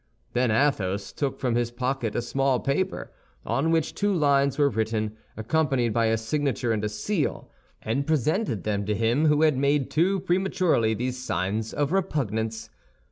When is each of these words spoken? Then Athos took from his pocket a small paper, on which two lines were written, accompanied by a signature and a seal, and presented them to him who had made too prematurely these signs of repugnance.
Then 0.33 0.49
Athos 0.49 1.11
took 1.11 1.39
from 1.39 1.53
his 1.53 1.69
pocket 1.69 2.15
a 2.15 2.23
small 2.23 2.59
paper, 2.59 3.11
on 3.45 3.69
which 3.69 3.93
two 3.93 4.11
lines 4.11 4.57
were 4.57 4.67
written, 4.71 5.15
accompanied 5.37 5.93
by 5.93 6.07
a 6.07 6.17
signature 6.17 6.71
and 6.71 6.83
a 6.83 6.89
seal, 6.89 7.51
and 7.83 8.07
presented 8.07 8.63
them 8.63 8.83
to 8.87 8.95
him 8.95 9.27
who 9.27 9.43
had 9.43 9.55
made 9.57 9.91
too 9.91 10.19
prematurely 10.21 10.95
these 10.95 11.23
signs 11.23 11.71
of 11.71 11.91
repugnance. 11.91 12.71